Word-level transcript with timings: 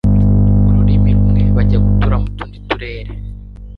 ururimi 0.67 1.09
rumwe 1.17 1.41
bajya 1.55 1.77
gutura 1.85 2.15
mu 2.21 2.27
tundi 2.35 2.57
turere 2.67 3.11